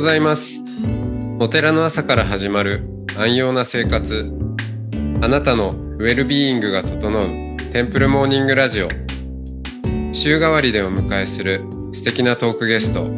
[0.00, 0.62] ございます。
[1.38, 2.80] お寺の朝から始まる
[3.18, 4.32] 安養な生活。
[5.20, 7.22] あなたのウェルビーイングが整う
[7.70, 8.88] テンプルモーニングラジオ。
[10.14, 13.08] 週替わりでお迎えする素敵なトークゲスト。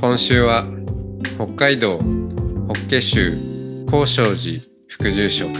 [0.00, 0.64] 今週は
[1.34, 4.58] 北海道法華宗高尚寺
[4.88, 5.50] 副住職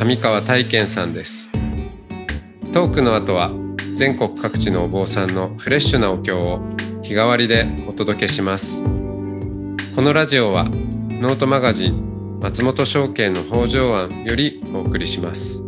[0.00, 1.52] 上川大健さんです。
[2.72, 3.52] トークの後は
[3.96, 6.58] 全国各地のお坊さんのフレッシュなお経を
[7.04, 8.99] 日替わりでお届けします。
[10.00, 15.62] このラジオはノートマガジン松本証券の北条案よりお送りします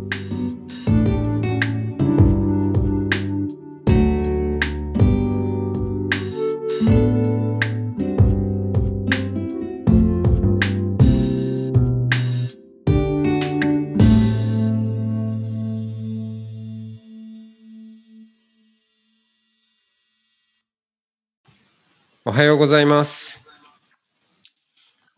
[22.25, 23.42] おはようございます。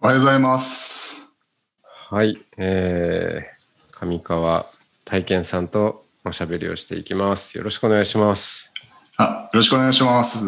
[0.05, 1.33] おはようございます。
[2.11, 4.67] はい、えー、上川
[5.03, 7.57] 大健さんとおしゃべりをしていきます。
[7.57, 8.71] よろしくお願いします。
[9.17, 10.45] あ、よろしくお願いします。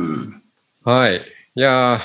[0.84, 1.20] はい、い
[1.56, 2.00] やー、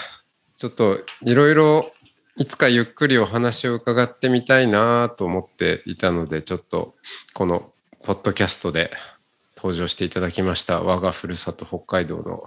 [0.57, 1.93] ちょっといろいろ
[2.39, 6.95] いつかゆっくりお話を伺ってみたいなと思っていたので、ちょっと
[7.35, 7.71] この
[8.03, 8.93] ポッドキャストで
[9.59, 12.45] 登場していただきました我がふるさと北海道の、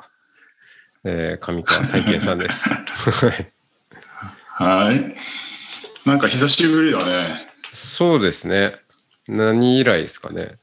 [1.03, 2.71] えー、上川大健さんです。
[4.57, 5.15] はいはい。
[6.05, 7.27] なんか久しぶりだね。
[7.73, 8.75] そうですね。
[9.27, 10.59] 何以来ですかね。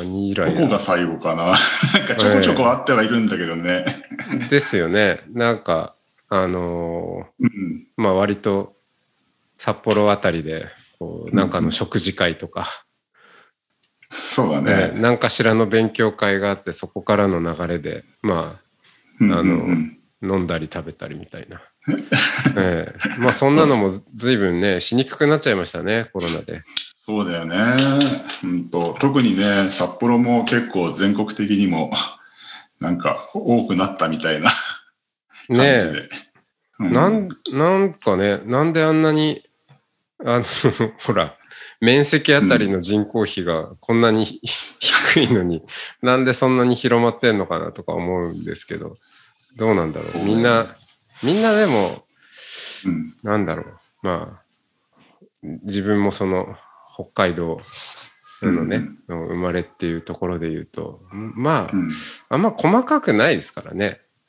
[0.00, 1.46] 何以来だどこが最後かな。
[1.98, 3.84] なんかちょこちょこあってはいるんだけどね。
[4.50, 5.24] ですよね。
[5.32, 5.96] なんか、
[6.28, 7.48] あのうん。
[7.48, 7.50] ー
[7.96, 8.76] まあ割と
[9.56, 10.68] 札幌あたりで、
[11.00, 12.84] こう、なんかの食事会とか、
[14.10, 14.92] そうだねね。
[14.94, 18.60] 何かしらの勉強会があって、そこからの流れで、ま
[19.20, 21.62] うんあのうんうんあ、飲んだり食べたりみたいな。
[22.56, 26.62] ええまあそんなのも随分ね、しにくくなっちゃいましたね、コロナで。
[26.94, 28.24] そうだよね。
[28.44, 31.90] うんと特にね、札幌も結構全国的にも
[32.80, 34.50] なんか多くなったみたいな
[35.46, 36.02] 感じねで。
[36.02, 36.08] え。
[36.80, 39.42] うんなん、なんかね、なんであんなに、
[40.24, 40.44] あの、
[41.04, 41.34] ほら、
[41.80, 45.62] 面積あたりの人口比がこんなにひ低いのに、
[46.02, 48.96] なんでそんなに広まってんのかなとか思うんですけど、
[49.56, 50.24] どうなんだろう。
[50.24, 50.66] みんな、
[51.22, 52.04] みんなでも、
[52.86, 53.66] うんなんだろう。
[54.02, 54.42] まあ、
[55.42, 56.56] 自分もその、
[56.94, 57.60] 北海道
[58.42, 61.90] のね、の生まれっていうところで言うと、まあ、うん
[62.28, 64.00] あんま細かくないですからね。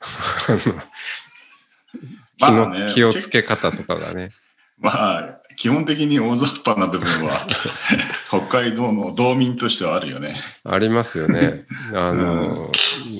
[2.38, 4.30] 気の、まあね気をつけ方とかがね。
[4.78, 7.46] まあ、基本的に大雑把な部分は
[8.28, 10.32] 北海道の道民としてはあるよね。
[10.64, 11.66] ありますよね。
[11.92, 12.72] あの、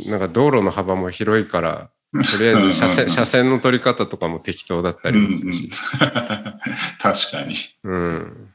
[0.09, 5.71] なんか道路の幅も広いから、とりあえず車線、うんうんうん車線の取り方とかも適当だったりもするし。
[7.01, 7.55] 確かに。
[7.85, 8.49] うん。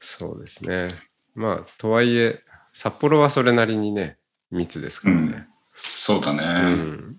[0.00, 0.88] そうですね。
[1.34, 2.42] まあ、とはいえ、
[2.72, 4.18] 札幌はそれなりにね、
[4.50, 5.48] 密ですからね。
[5.76, 6.44] そうだね。
[6.44, 7.16] うん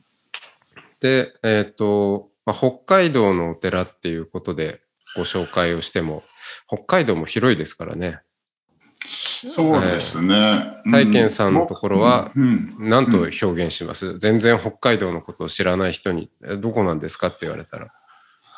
[1.01, 4.81] で、えっ、と、まあ、北海道のお寺っていうことで
[5.15, 6.23] ご紹介をしても、
[6.67, 8.19] 北海道も広いですからね。
[9.07, 10.81] そうですね。
[10.85, 17.87] 大健さんのところはなんと表現します、全然北海道のことを知らない人に、えどこなんですかって言われたら。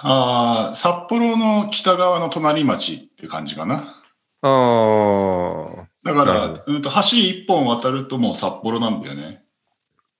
[0.05, 4.01] あー札幌の北側の隣町っていう感じかな。
[4.41, 9.43] ああ、だから、うん、と橋一本渡るともう札幌なんだよね。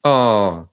[0.03, 0.67] ああ、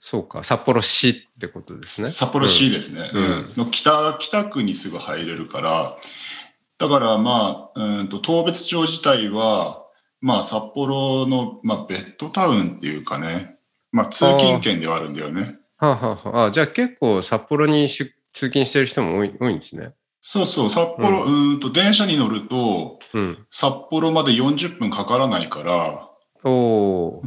[0.00, 2.10] そうか、札幌市ってことですね。
[2.10, 3.10] 札幌市ですね。
[3.12, 5.96] うんうんの北北区にすぐ入れるから、
[6.78, 9.84] だからまあ、うんと当別町自体は、
[10.20, 13.56] まあ札幌の、まあ、ベッドタウンっていうかね、
[13.92, 15.56] まあ通勤圏ではあるんだよね。
[15.76, 19.92] はあ、はあはあ、あじゃあ結構札幌に出通勤してる人も多い多いんですね。
[20.20, 23.46] そうそう、札幌、うーんと電車に乗ると、うん。
[23.50, 26.08] 札幌まで40分かからないから、
[26.44, 27.22] お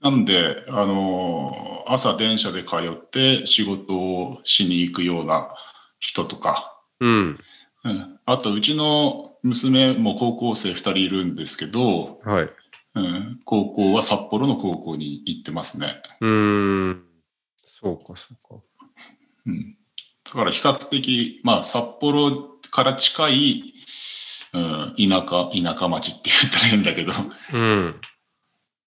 [0.00, 5.54] なんで、あのー朝電車で通って仕事をしに行くような
[5.98, 7.38] 人とか、うん。
[7.84, 12.48] うん、あとうちの娘も高校生2人いるんですけど、はい。
[12.96, 16.00] うん、高校は札幌の高校に行ってますね。
[16.20, 17.04] うーん。
[17.56, 18.62] そうか、そうか。
[19.46, 19.76] うん、
[20.24, 23.74] だから比較的、まあ、札幌から近い、
[24.54, 27.12] うん、田舎、田舎町って言ったら変だけど、
[27.52, 28.00] うん。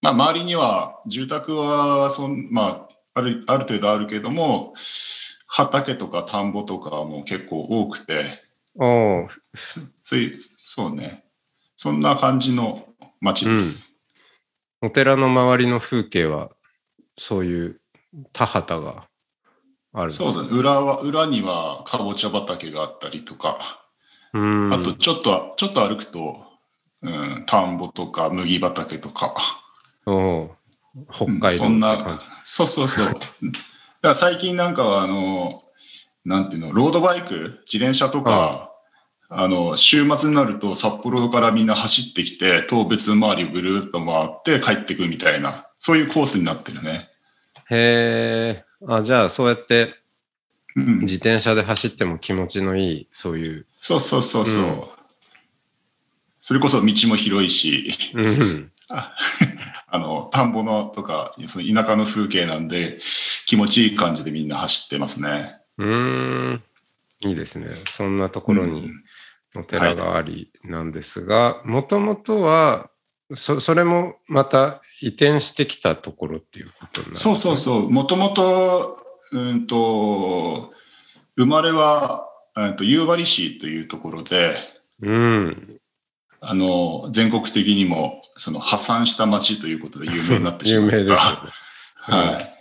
[0.02, 4.74] まあ、周りには住宅はそん、まあ、あるある程度あるけども
[5.48, 8.26] 畑とか田んぼとかも結構多くて
[8.80, 10.20] おおそそう。
[10.20, 11.26] いうそうね。
[11.76, 12.88] そんな感じの
[13.20, 14.00] 町です。
[14.82, 16.50] お寺の周りの風景は、
[17.18, 17.82] そういう
[18.32, 19.08] 田畑が
[19.94, 20.12] ある。
[20.12, 20.50] そうだね。
[20.50, 23.84] 裏は、裏にはかぼちゃ畑があったりとか、
[24.34, 24.74] うん。
[24.74, 26.46] あとちょっと、ちょっと歩くと、
[27.02, 29.34] うん、田んぼとか麦畑とか、
[30.06, 30.52] おう。
[31.12, 33.06] 北海道ってそんなそうそうそう。
[33.06, 33.20] だか
[34.02, 35.64] ら最近なんかは、あの、
[36.26, 38.67] なんていうの、ロードバイク、自転車とか、
[39.30, 47.10] あの、週末になると札幌からみんな走ってきて、当別周りをぐるっと回って帰ってくるみたいな、そういうコースになってるね。
[47.70, 48.66] へえ。
[48.88, 49.96] あ、じゃあそうやって
[50.76, 53.66] うん、自転車で走っても気持ちのいい、そういう。
[53.80, 54.64] そうそうそうそう。
[54.64, 54.82] うん
[56.48, 58.72] それこそ道も広いし、うん。
[58.88, 59.14] あ
[59.92, 63.00] あの、田んぼのとか、その田舎の風景なんで、
[63.48, 65.58] 気持ちいい感じでみんな走ってますね。
[65.78, 66.64] うーん。
[67.26, 67.68] いいですね。
[67.90, 68.90] そんなところに
[69.60, 72.90] お寺がありなんですが、もともとは、
[73.36, 77.90] そそれもまた移転してきたところっていうことになるそうそうそう。
[77.90, 79.00] もともと、
[79.32, 80.72] うんと、
[81.36, 82.26] 生まれは、
[82.56, 84.56] うんと夕張市というところで、
[85.02, 85.12] う。
[85.12, 85.80] うん。
[86.40, 90.98] あの、全国的にも、その破産した町ということで有名になってし有まった。
[90.98, 91.52] 名ですよね。
[91.98, 92.54] はい。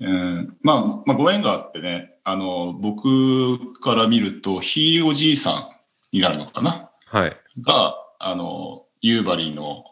[0.00, 5.73] うん、まあ、まあ、ご縁があってね、あの、僕から見ると、ひいおじいさん
[6.14, 6.90] になるのかな？
[7.06, 7.36] はい。
[7.60, 9.84] が、あの、夕張の、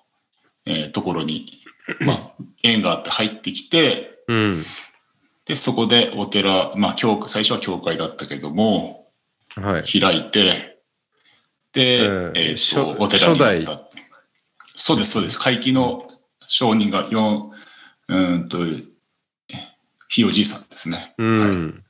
[0.64, 1.60] えーところに、
[2.00, 4.64] まあ、縁があって入ってきて、うん。
[5.44, 9.08] で、そこでお寺、まあ、教会、最初は教会だったけども、
[9.56, 10.00] はい。
[10.00, 10.78] 開いて、
[11.72, 13.88] で、えーえっ、初と、お寺にな初った。
[14.76, 15.38] そうです、そうです。
[15.38, 16.08] 会期の
[16.46, 17.50] 商人が4、
[18.08, 18.58] うーんと、
[20.08, 21.14] ひいおじいさんですね。
[21.18, 21.38] うん。
[21.38, 21.81] まあ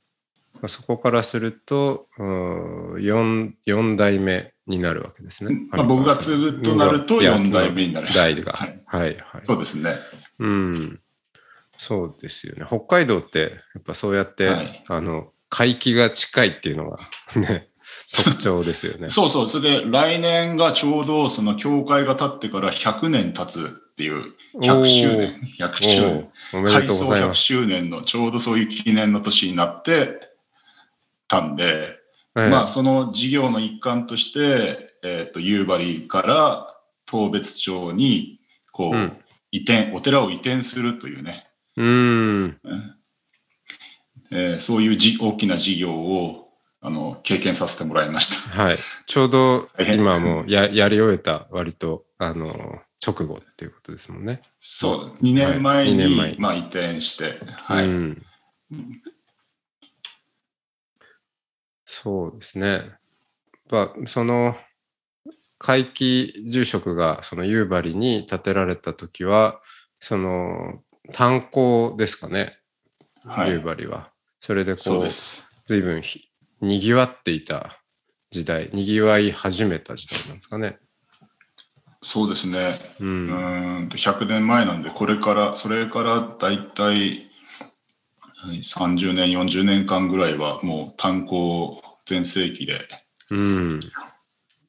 [0.68, 5.66] そこからすると、うん、4, 4代目になるわけですね。
[5.70, 8.08] まあ、僕が継ぐとなるといや4代目になる。
[8.14, 8.52] 代が。
[8.52, 9.96] ははいい、はい、そうですね。
[10.38, 11.00] うん。
[11.76, 12.64] そうですよね。
[12.66, 13.40] 北海道って、
[13.74, 16.96] やっぱそうやって、はいあの、海域が近いっていうのが
[17.34, 17.68] ね、
[18.24, 19.10] 特徴ですよね。
[19.10, 19.48] そうそう。
[19.48, 24.22] それで来年がちょうどその教会が建ってから100年経つっていう、
[24.60, 26.28] 100周年、100周年。
[26.54, 27.40] おーおめで改装100とうございます。
[27.40, 30.31] 周年のちょうどそういう記念の年になって
[31.32, 31.96] たんで、
[32.36, 36.76] ええまあその事業の一環として、えっ、と、夕張から
[37.06, 38.40] 当別町に、
[38.72, 39.16] こう、うん
[39.54, 41.46] 移転、お寺を移転するというね、
[41.76, 42.58] うん。
[44.32, 46.48] えーそういうじ大きな事業を、
[46.80, 48.62] あの、経験させてもらいました。
[48.62, 48.78] はい。
[49.06, 54.40] ちょうど今もうややり終えた割と、あの、直後っていうことですもんね。
[54.58, 57.84] そう、2年前に、はい二年前まあ移転して、はい。
[57.84, 58.22] うん。
[62.02, 62.90] そうですね。
[63.70, 64.56] まあ、その、
[65.58, 69.60] 会期住職がその夕張に建てられた時は、
[70.00, 70.82] その、
[71.12, 72.58] 炭鉱ですかね、
[73.24, 73.58] 夕はい。
[73.62, 74.10] 張は。
[74.40, 75.56] それでこそううで、す。
[75.68, 76.28] 随分ひ
[76.60, 77.80] にぎわっていた
[78.32, 80.80] 時代、にぎわい始めた時代なんですかね。
[82.00, 82.74] そうですね。
[82.98, 83.04] う。
[83.04, 87.30] うんーんと100年前なんで、これから、それからだいたい
[88.60, 92.80] 30年、40年間ぐらいはもう炭鉱全盛期で、
[93.30, 93.80] うん。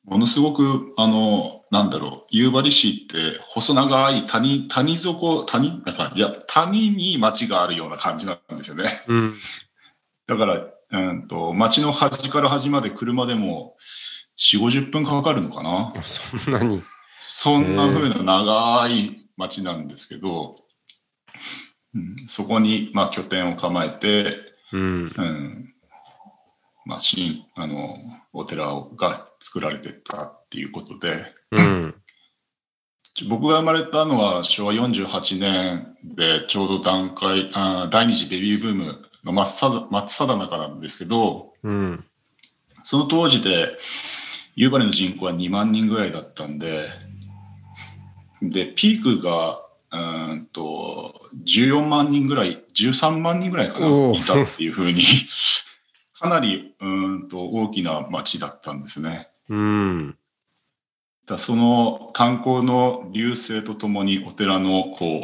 [0.05, 8.83] ものすごく、あの、なんだろう、夕張市って細長い谷、谷底、谷、なんか、いや、谷に町があるような感じなんですよね。
[9.07, 9.33] うん。
[10.27, 13.75] だから、うんと、町の端から端まで車でも
[14.37, 15.93] 4、50分かかるのかな？
[16.03, 16.83] そんなに。
[17.17, 20.53] そんな風な長い町なんですけど、
[21.95, 24.37] うん、そこに、まあ、拠点を構えて、
[24.73, 25.13] うん。
[25.15, 25.73] うん、
[26.85, 27.97] まあ、新、あの、
[28.33, 31.95] お寺が作られてたっていうことで、うん。
[33.29, 42.05] 僕が生まれたのは昭和48年でちょうど段階、あー第二次ベビーブームの真っ只真っ只中なんですけど、うん。
[42.83, 43.77] その当時で
[44.55, 46.89] 夕張の人口は2万人ぐらいだったんで、
[48.41, 49.61] で、ピークが、
[49.91, 55.01] うーんと、14万人ぐらい、13万人ぐらいかな、いたっていうふうに、
[56.24, 59.27] かなり、うーんと大きな町だったんですね。
[59.50, 60.18] うん。
[61.25, 65.24] だその炭鉱の隆盛とともにお寺のこう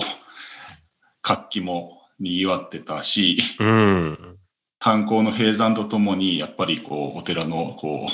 [1.22, 4.38] 活気も賑わってたしうん。
[4.78, 8.14] 炭鉱の閉山とともにやっぱりこうお寺のこう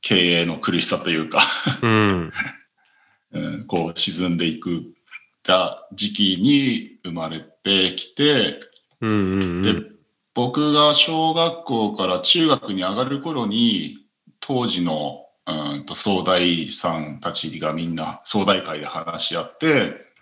[0.00, 1.40] 経営の苦しさというか、
[1.82, 2.32] うん。
[3.32, 4.94] うん、こう沈んでいく
[5.42, 8.60] た時期に生まれてきて
[9.02, 9.10] うん。
[9.10, 9.62] うん。
[9.62, 9.97] で
[10.38, 13.98] 僕が小学校から中学に上がる頃に
[14.38, 19.74] 当時のうんと総大さんたちがみんな総大会で話し合って、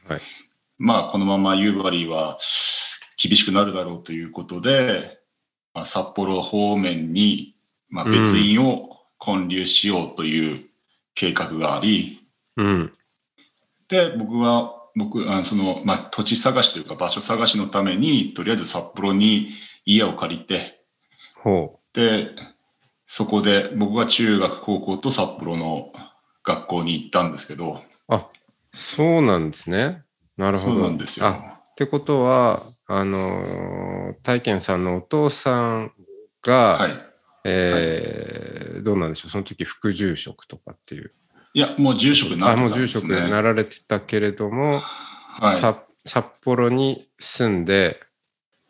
[0.08, 0.20] はい
[0.78, 2.38] まあこのまま夕張は
[3.22, 5.16] 厳しくなるだろうということで
[5.76, 7.54] まあ、札幌方面に、
[7.90, 10.64] まあ、別院を建立しようという
[11.14, 12.92] 計画があり、うん。
[13.86, 19.50] で、僕は、僕、あのその、まあ、土地探しというか場所探しのために、とりあえず札幌に
[19.86, 20.84] 家を借りて、
[21.42, 22.30] ほで、
[23.06, 25.92] そこで僕は中学、高校と札幌の
[26.44, 28.14] 学校に行ったんですけど、う。
[28.14, 28.28] あ、
[28.74, 30.02] そうなんですね。
[30.36, 30.72] なるほど。
[30.74, 31.26] そうなんですよ。
[31.26, 35.92] あ、ってことは、あのー、大賢さんのお父さん
[36.42, 36.92] が、はい。
[37.44, 41.12] えーどうなんでしょう、その時副住職とかっていう。
[41.54, 43.00] いや、もう住職になっあ、てもうたんですね。
[43.00, 45.60] 住職になられてたけれども、はい。
[45.60, 47.98] さ札幌に住んで、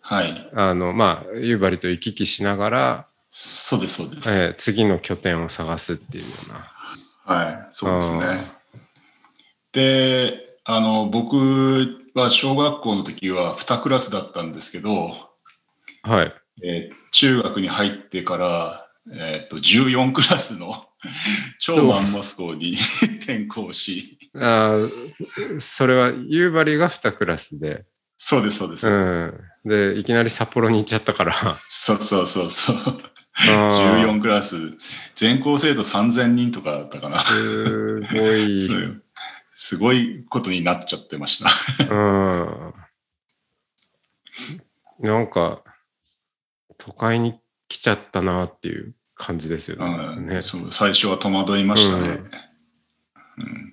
[0.09, 0.51] はい。
[0.55, 4.31] あの、まあ、夕張と行き来しながら、そうです、そうです。
[4.31, 7.35] えー次の拠点を探すっていうような。
[7.35, 8.79] はい、そうですねあ。
[9.73, 11.37] で、あの、僕
[12.15, 14.91] は小学校の時は2クラスだったんですけど、
[16.03, 16.33] はい。
[16.63, 20.87] えー中学に入ってから、えっと14クラスの
[21.59, 22.77] 超マンモス校に
[23.23, 27.87] 転校し、あーそれは夕張が2クラスで、
[28.17, 28.89] そうです、そうです。
[28.89, 29.41] うん。
[29.67, 31.59] で、いきなり札幌に行っちゃったから。
[31.63, 32.77] そうそうそうそう。
[33.39, 34.57] あー14クラス、
[35.15, 37.19] 全校生徒3000人とかだったかな。
[37.19, 38.59] すごい。
[39.59, 41.51] すごいことになっちゃってました。
[41.93, 42.75] うん。
[45.01, 45.63] なんか、
[46.79, 50.15] 都会に来ちゃったなっていう感じですよね。
[50.17, 52.21] うんねそう最初は戸惑いましたね。
[53.39, 53.66] うん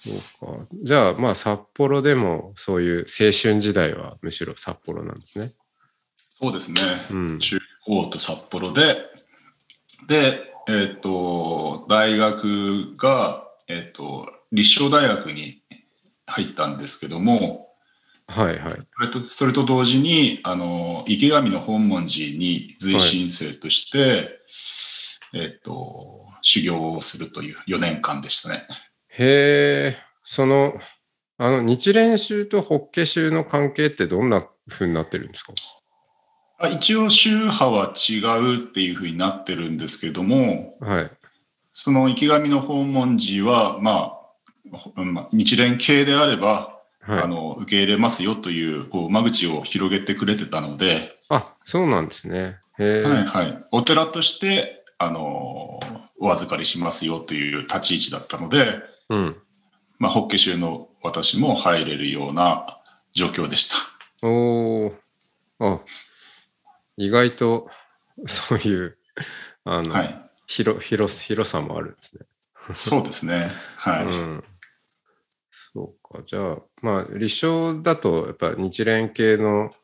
[0.00, 0.66] そうか。
[0.82, 5.52] じゃあ、まあ、札幌でもそういう青春時代はむしろ札幌なんですね。
[6.30, 6.80] そうですね。
[7.10, 7.38] うん。
[7.38, 8.96] 中高と札幌で、
[10.08, 15.62] で、えっ、と、大学が、えっ、と、立正大学に
[16.26, 17.68] 入ったんですけども、
[18.26, 18.78] はいはい。
[18.94, 24.40] それとそれと同時に、あの、池上の本門寺に随心生として、
[25.34, 28.66] えっ、と、修行をするという4年間でしたね。
[29.18, 30.74] へえ、その、
[31.38, 35.52] あの、日蓮宗と法華宗の関係ってどんな風になってるんですか？
[36.58, 41.10] あ一応宗派は違うっていうふうになってるんですけども、はい。
[41.72, 44.18] その池上の訪問寺は、ま
[44.72, 47.22] あ、日蓮系であれば、はい。
[47.22, 52.58] あの受け入れますよというこう間口を広げてくれてたので、あ、そうなんですね。
[52.76, 55.80] はいはい、お寺としてあの
[56.20, 59.36] お預かりしますよという立ち位置だったので、うん。
[59.98, 62.80] まあ、法華宗の私も入れるような
[63.12, 63.76] 状況でした。
[64.26, 64.94] おー
[65.58, 65.80] あ、
[66.96, 67.68] 意外と、
[68.26, 68.98] そういう、
[69.64, 72.26] あの、はい、広、広、広さもあるんですね。
[72.76, 73.50] そうですね。
[73.76, 74.44] はい、うん。
[75.50, 76.22] そうか。
[76.22, 79.74] じゃあ、まあ、立正だと、やっぱ日蓮系の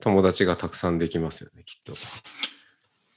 [0.00, 1.94] 友達がたくさんできますよね、きっと。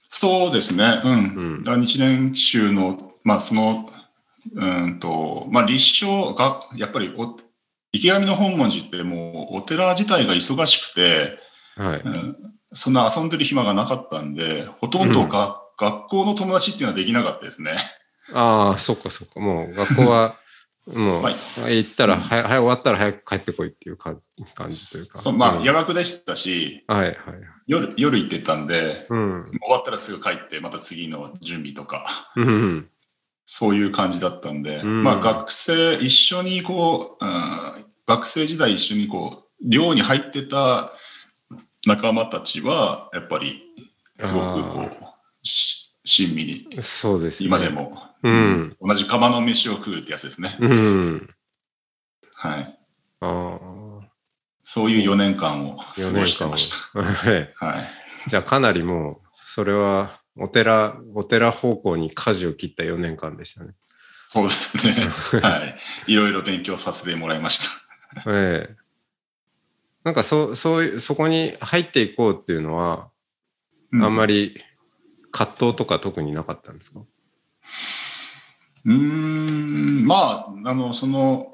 [0.03, 1.01] そうですね。
[1.03, 1.63] うん。
[1.65, 3.89] うん日蓮宗の、まあ、その、
[4.53, 7.35] うんと、まあ、立正が、やっぱりお、
[7.91, 11.39] 池上の本門寺ってもうお寺自体が忙しくて、
[11.75, 11.99] はい。
[12.01, 17.73] うんそんな遊んでる暇がなかったんで、ほとんどが、学校の友達っていうのはできなかったですね。
[18.33, 19.39] ああ、そっかそっか。
[19.39, 20.37] もう学校は、
[20.87, 21.35] もう、はい
[21.77, 25.19] 行ったら、はい、はい、終わったら早く帰ってこいっていう感じ感じというか。
[25.19, 27.15] そうまあ、うん夜学でしたし、はいはい。
[27.67, 29.43] 夜、夜行ってたんで、うん。
[29.43, 32.89] 終わったらすぐ帰って、また次の準備とか、うんうん。
[33.49, 40.93] そういう感じだったんで、うんまあ学生、一緒にこう、うん学生時代一緒にこう、寮に入ってた
[41.85, 43.61] 仲間たちは、やっぱり、
[44.21, 44.89] すごくこ
[45.43, 47.47] う、し親身に、そうですね。
[47.47, 47.69] 今で。
[47.69, 47.91] も、
[48.23, 48.75] うん。
[48.81, 50.55] 同じ釜の飯を食うってやつですね。
[50.59, 51.29] うん。
[52.35, 52.79] はい。
[53.19, 53.59] あ
[54.63, 56.71] そういう4年間をあ、過ごしてまし。
[56.93, 56.99] た。
[57.03, 57.53] はい。
[58.27, 63.73] じゃあかなりもう、それは、お寺、お寺方向に舵を切った4年間でしたね。
[64.29, 64.93] そうですね。
[65.41, 66.11] はい。
[66.11, 67.69] いろいろ勉強させてもらいました。
[68.31, 68.75] ええ
[70.03, 73.09] なんかそ、そういう、そこに入っていこうっていうのは、
[73.93, 74.53] あんまり。
[74.53, 74.63] り
[75.31, 77.01] 葛藤とか特になかったんですか？
[78.85, 81.51] うーん、まあ、あの、その、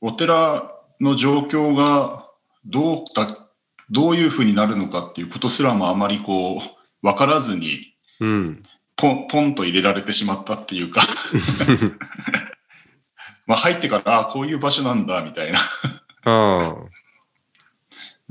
[0.00, 2.28] お寺の状況が
[2.66, 3.26] どうだ、
[3.90, 8.62] どういうふうになるのかっていうことすらもあまりこう、わからずに、うん。
[8.96, 11.02] ポン、ポンと入れられてしまったっていうか、
[13.46, 15.58] まあ入ってから、あこういう場所なんだ、みたいな、
[16.24, 16.76] あ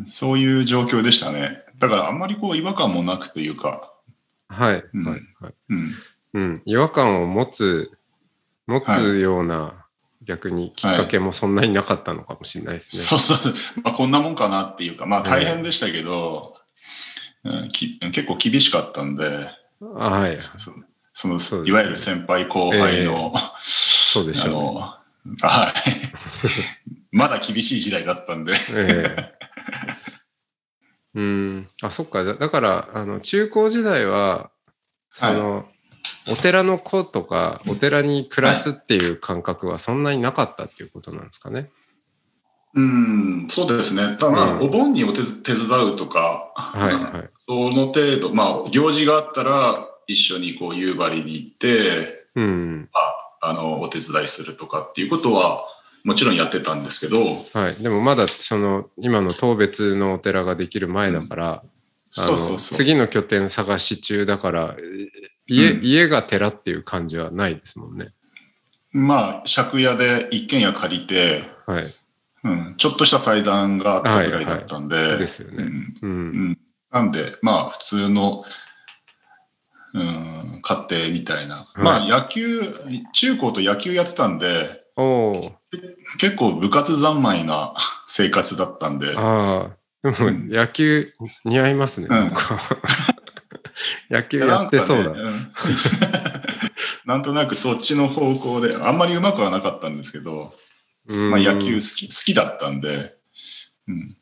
[0.05, 1.63] そういう状況でしたね。
[1.77, 3.93] だからあんまりこう違和感もなくというか、
[4.47, 5.03] あ、はい、うん。
[5.05, 5.53] はい、はい。
[5.69, 5.93] うん、
[6.33, 6.61] うん。
[6.65, 7.91] 違和感を持つ、
[8.65, 9.79] 持つような、
[10.21, 13.03] 逆にきっかけもそんなになかったのかもしれないですね。
[13.03, 16.55] そうそう、まあ、こんなもんかなっていうか、まあ大変でしたけど、
[17.43, 19.49] うんき結構厳しかったんで、
[19.93, 20.39] はい。
[20.39, 25.37] そそのねいわゆる先輩後輩の、そうでしあょうね。
[25.41, 25.73] の、はい。
[27.11, 29.33] まだ厳しい時代だったんで、ええ
[31.15, 31.69] うん。
[31.81, 32.23] あ、そっか。
[32.23, 34.49] だだから、あの、中高時代は、
[35.13, 35.69] その、
[36.27, 41.69] お寺の子とか、お寺に暮らすっていう感覚はそんなになかったっていうことなんですかね？
[42.75, 44.17] うん、そうですね。
[44.19, 47.29] ただお盆にお手手伝うとか、はいはい。
[47.37, 52.89] その程度、まあ、行事があったら、一緒にこう、夕張に行って、うん。
[53.41, 55.65] あの、お手伝いするとかっていうことは、
[56.03, 57.19] もちろんやってたんですけど、
[57.53, 57.75] はい。
[57.81, 61.63] でもまだ、その、今の当別のお寺ができる前だから、
[62.09, 62.77] そうそうそう。
[62.77, 64.75] 次の拠点探し中だから、
[65.47, 68.13] 家、うん家が寺っていう感じはないですもんね。
[68.91, 71.93] まあ、借家で一軒家借りて、はい。
[72.43, 75.63] うん、ちょっとした祭壇があったぐらいだったんで、ですよね。
[76.01, 76.59] うんうん。
[76.91, 78.43] なんで、まあ、普通の、
[79.93, 81.67] うん、家庭みたいな。
[81.77, 82.61] いまあ、野球、
[83.13, 84.83] 中高と野球やってたんで。
[86.19, 87.73] 結構部活三昧な
[88.07, 89.69] 生活だったんで、あ
[90.03, 91.13] あ、でもうん野球
[91.45, 92.07] 似合いますね。
[92.09, 92.59] うんなんか
[94.09, 95.13] 野球やってそうだ。
[97.05, 100.49] なんとなくそっちの方向で、あんまりうまくはなかったんですけど、うん
[101.05, 103.15] まあ、野球好き好きだったんで、
[103.87, 104.17] うん、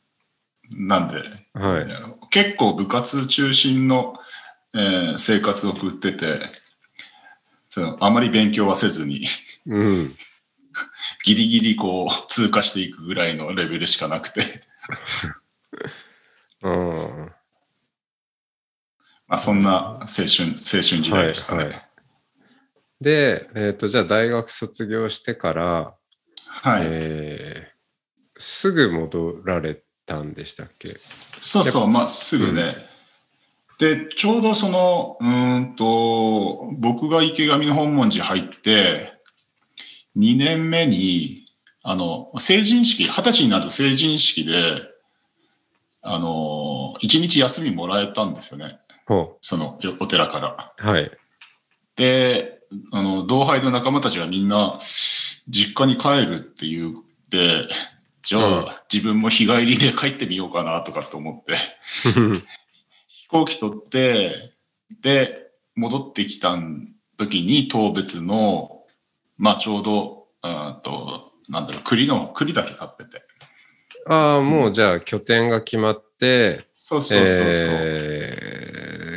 [0.87, 1.17] なんで、
[1.53, 1.87] はい。
[2.31, 4.15] 結構部活中心の、
[4.73, 6.39] えー生活を送ってて
[7.69, 9.25] そのあまり勉強はせずに
[9.65, 10.15] うん。
[11.25, 14.43] ギリギリこう通過していくぐらいのレベルしかなくて、
[16.63, 17.31] うん。
[19.27, 21.63] まあ、そんな青春青春時代でしたね。
[21.63, 21.87] はいはい
[23.01, 25.95] で、えっ、と、じゃあ大学卒業してから、
[26.49, 27.71] はいえー
[28.43, 30.89] すぐ戻られたんでしたっけ？
[31.39, 32.75] そうそう、まあ、すぐね。
[33.77, 39.13] で、ちょうどその、うーんと、僕が池上の本門寺入って、
[40.17, 41.45] 2年目に、
[41.83, 44.83] あの、成人式、二十歳になると成人式で、
[46.01, 48.79] あの、1日休みもらえたんですよね。
[49.07, 50.73] ほその、よお寺から。
[50.83, 50.87] う。
[50.87, 51.11] はい。
[51.95, 52.59] で、
[52.91, 54.77] あの、同輩の仲間たちがみんな、
[55.47, 56.93] 実家に帰るって言っ
[57.29, 57.67] て、
[58.23, 61.55] じゃあ、うん自分も日帰りで帰ってみようかなとかって思って、
[63.07, 64.53] 飛行機取って、
[65.01, 66.57] で、戻ってきた
[67.17, 68.83] 時に当別の、
[69.37, 73.23] まあちょうど、うんと、なんだろう、栗の、栗だけ買ってて。
[74.07, 77.69] ああ、もうじゃあ拠点が決まって、そうそうそうそう。
[77.71, 78.61] えー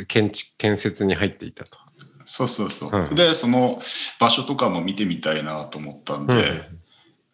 [0.07, 1.77] 建築建設に入っていたと。
[2.25, 2.91] そうそうそう。
[2.91, 3.79] うんで、その
[4.19, 6.67] 場所とかも見てみたいなと思ったんで、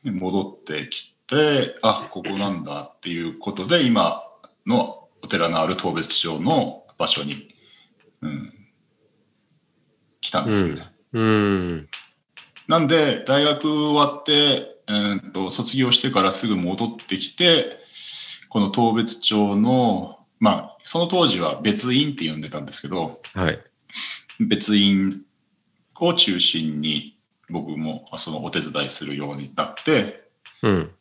[0.04, 4.24] 戻ってきて、あ、ここなんだっていうことで、今
[4.68, 7.56] のお寺のある当別町の場所に、
[8.22, 8.54] うん、
[10.20, 10.92] 来たんですよね。
[11.14, 11.90] うん。
[12.68, 17.78] なんで、大学終わって、えーっと、卒業してからすぐ戻ってきて、
[18.50, 23.60] この当別町の、まあ、その当時は別院って呼んでたんですけど、はい。
[24.48, 25.22] 別院
[26.00, 27.18] を中心に
[27.50, 30.28] 僕もそのお手伝いするようになって、
[30.64, 30.92] うん。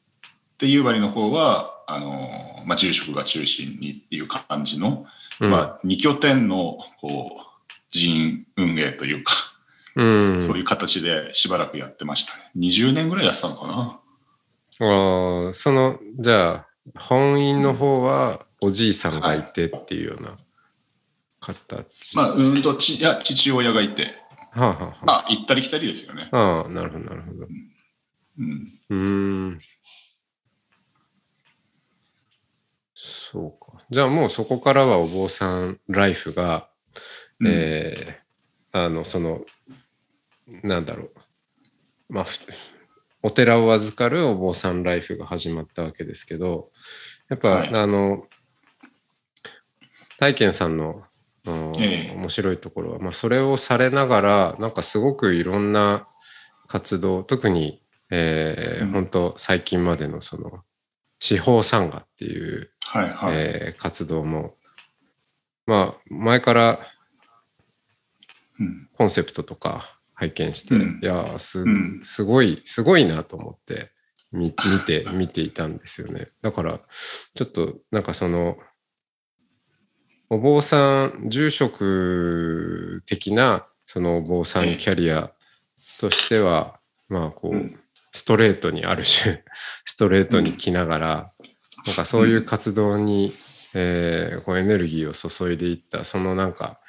[0.59, 2.31] で、夕張の方は、あの、
[2.67, 5.07] まあ、住職が中心にっていう感じの、
[5.41, 9.33] うんまあ、二拠点の、こう、人員運営というか、
[9.97, 10.05] う
[10.37, 10.41] ん。
[10.41, 12.51] そういう形でしばらくやってましたね。
[12.57, 14.01] 20年ぐらいやってたのかな。
[14.87, 16.67] ああ、その、じゃあ、
[16.99, 20.37] 本院の方はおじいさんがいてっていうような
[21.55, 22.17] 形。
[22.17, 24.15] まあ、うんと、ちいや父親がいて、
[24.53, 26.29] はあ、はあはまあ、行ったり来たりですよね。
[26.33, 27.47] あ、ああ、なるほど、なるほど。
[28.39, 28.69] うん。
[28.89, 28.97] うー
[29.55, 29.59] ん。
[32.95, 33.83] そうか。
[33.91, 36.69] じゃあもうそこからはお坊さんライフが、
[37.41, 38.31] うんえー
[38.73, 39.45] あの、その、
[40.63, 41.11] なんだろう。
[42.09, 42.39] まあ、ふ
[43.23, 46.71] お寺を預かるお坊さんライフが始まったわけですけど、
[47.29, 48.27] やっぱ、はいあの、
[50.19, 51.03] 大賢さんの、
[51.47, 51.73] うん。
[51.81, 52.17] ええ。
[52.17, 56.07] 面白いところは、まあ、それをされながら、なんかすごくいろんな
[56.69, 58.93] 活動、特に、えーうん。
[58.93, 60.65] 本当最近までのその、
[61.19, 63.35] 司法参加っていう、はいはい。
[63.37, 64.57] えー活動も、
[65.67, 66.81] まあ、前から
[68.59, 68.89] うん。
[68.95, 71.01] コンセプトとか拝見して、うん。
[71.03, 72.01] いやーすうん。
[72.05, 73.91] すごいすごいなと思って
[74.33, 74.55] 見見
[74.87, 76.29] て見ていたんですよね。
[76.43, 76.79] だから
[77.35, 78.59] ちょっとなんかその
[80.31, 85.33] お坊さん住職的なそのお坊さんキャリア
[85.99, 87.81] としては、まあこう、うん
[88.13, 89.45] ストレートにある種
[89.87, 91.33] ストレートに来ながら、
[91.87, 93.33] なんかそういう活動に
[93.73, 96.81] えーこうエネルギーを注いでいったそのなんか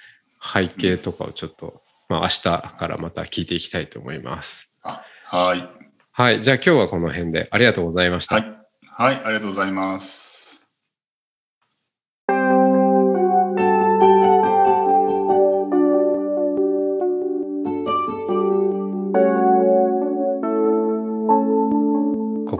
[0.43, 4.75] 背景とかをちょっと、まあ明日からまた聞いていきたいと思います。
[4.81, 5.69] あはい。
[6.11, 6.41] はい。
[6.41, 8.37] じゃあ今日はこの辺でありがとうございました。
[8.37, 8.45] はい。
[8.83, 10.30] はい、ありがとうございます。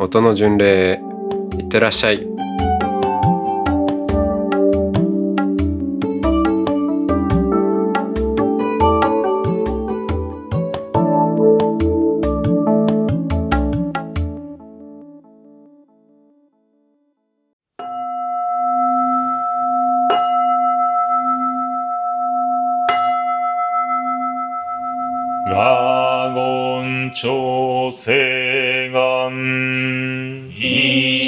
[0.00, 1.00] 音の巡礼へ
[1.58, 2.26] いってらっしゃい。
[30.70, 31.23] 願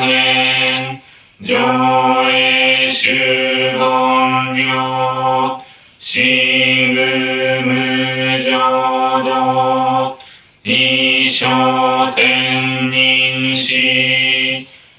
[0.00, 1.00] 年、
[1.44, 3.78] 上映主言
[4.54, 5.60] 病、
[5.98, 6.96] 真愚
[7.64, 7.70] 無
[8.44, 10.18] 浄土、
[10.62, 13.74] 一生天人死、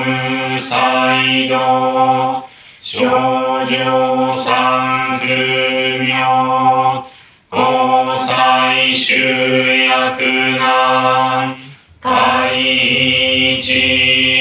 [0.00, 2.48] 無才道、
[2.80, 3.74] 少女
[4.44, 4.89] 三
[9.90, 10.22] 役
[10.56, 11.56] 難、
[12.00, 12.06] 第
[13.58, 13.62] 一
[14.36, 14.38] 永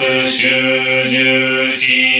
[0.00, 0.48] 月主
[1.10, 2.11] 十期、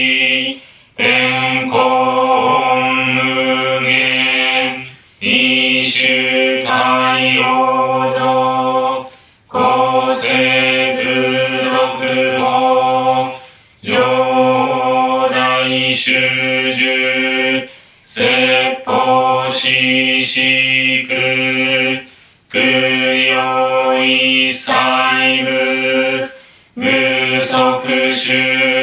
[28.13, 28.82] Krishna.